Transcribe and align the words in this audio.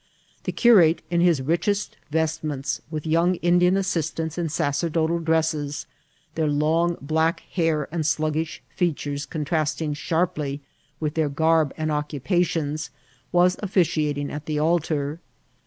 The 0.45 0.51
cu 0.51 0.73
rate, 0.73 1.03
in 1.11 1.21
his 1.21 1.43
richest 1.43 1.95
vestments, 2.09 2.81
with 2.89 3.05
young 3.05 3.35
Indian 3.35 3.77
as 3.77 3.85
sistants 3.85 4.35
in 4.35 4.49
sacerdotal 4.49 5.19
dresses, 5.19 5.85
their 6.33 6.47
long 6.47 6.97
black 6.99 7.41
hair 7.51 7.87
and 7.91 8.03
sluggish 8.03 8.63
features 8.67 9.27
contrasting 9.27 9.93
strangely 9.93 10.61
with 10.99 11.13
their 11.13 11.29
garb 11.29 11.71
and 11.77 11.91
occiq[>ations, 11.91 12.89
was 13.31 13.57
officiating 13.61 14.31
at 14.31 14.47
the 14.47 14.57
altar. 14.57 15.19